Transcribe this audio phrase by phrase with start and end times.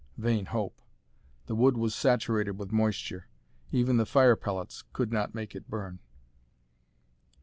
[0.17, 0.81] Vain hope!
[1.45, 3.27] The wood was saturated with moisture.
[3.71, 5.99] Even the fire pellets could not make it burn.